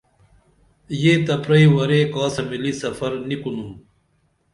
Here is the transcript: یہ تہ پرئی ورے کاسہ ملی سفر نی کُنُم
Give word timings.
یہ 1.01 1.13
تہ 1.25 1.35
پرئی 1.43 1.65
ورے 1.73 1.99
کاسہ 2.13 2.41
ملی 2.49 2.71
سفر 2.81 3.11
نی 3.27 3.35
کُنُم 3.41 3.71